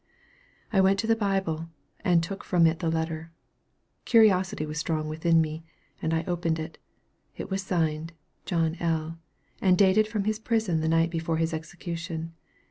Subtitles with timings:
[0.73, 1.69] I went to the Bible,
[2.03, 3.31] and took from it that letter.
[4.03, 5.63] Curiosity was strong within me,
[6.01, 6.79] and I opened it.
[7.37, 8.11] It was signed
[8.43, 9.19] "John L.,"
[9.61, 12.33] and dated from his prison the night before his execution.